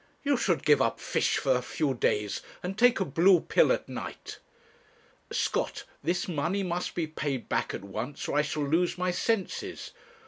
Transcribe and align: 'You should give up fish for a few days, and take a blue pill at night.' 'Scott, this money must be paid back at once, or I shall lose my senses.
'You 0.23 0.35
should 0.35 0.65
give 0.65 0.81
up 0.81 0.99
fish 0.99 1.37
for 1.37 1.51
a 1.53 1.61
few 1.61 1.93
days, 1.93 2.41
and 2.63 2.75
take 2.75 2.99
a 2.99 3.05
blue 3.05 3.39
pill 3.39 3.71
at 3.71 3.87
night.' 3.87 4.39
'Scott, 5.31 5.83
this 6.01 6.27
money 6.27 6.63
must 6.63 6.95
be 6.95 7.05
paid 7.05 7.47
back 7.47 7.75
at 7.75 7.83
once, 7.83 8.27
or 8.27 8.35
I 8.35 8.41
shall 8.41 8.67
lose 8.67 8.97
my 8.97 9.11
senses. 9.11 9.91